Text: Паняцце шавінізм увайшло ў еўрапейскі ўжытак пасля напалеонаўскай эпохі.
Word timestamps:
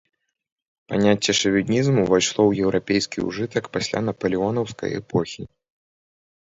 Паняцце 0.93 1.31
шавінізм 1.41 1.95
увайшло 2.05 2.41
ў 2.47 2.51
еўрапейскі 2.65 3.19
ўжытак 3.29 3.63
пасля 3.79 3.99
напалеонаўскай 4.09 4.91
эпохі. 5.03 5.43